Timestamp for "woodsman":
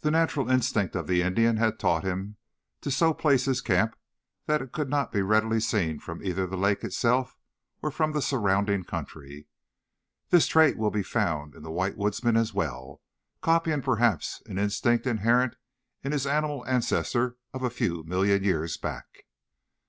11.96-12.36